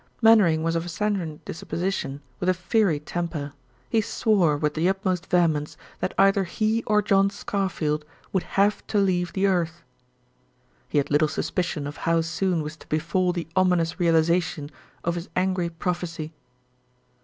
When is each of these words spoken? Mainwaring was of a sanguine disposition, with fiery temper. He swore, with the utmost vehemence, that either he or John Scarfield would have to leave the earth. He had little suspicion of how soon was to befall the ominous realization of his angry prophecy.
Mainwaring 0.19 0.63
was 0.63 0.75
of 0.75 0.83
a 0.83 0.89
sanguine 0.89 1.41
disposition, 1.45 2.21
with 2.39 2.57
fiery 2.57 2.99
temper. 2.99 3.53
He 3.87 4.01
swore, 4.01 4.57
with 4.57 4.73
the 4.73 4.89
utmost 4.89 5.27
vehemence, 5.27 5.77
that 5.99 6.15
either 6.17 6.43
he 6.43 6.81
or 6.87 7.03
John 7.03 7.29
Scarfield 7.29 8.03
would 8.33 8.41
have 8.57 8.83
to 8.87 8.97
leave 8.97 9.31
the 9.33 9.45
earth. 9.45 9.83
He 10.89 10.97
had 10.97 11.11
little 11.11 11.27
suspicion 11.27 11.85
of 11.85 11.97
how 11.97 12.21
soon 12.21 12.63
was 12.63 12.77
to 12.77 12.87
befall 12.87 13.31
the 13.31 13.47
ominous 13.55 13.99
realization 13.99 14.71
of 15.03 15.13
his 15.13 15.29
angry 15.35 15.69
prophecy. 15.69 16.33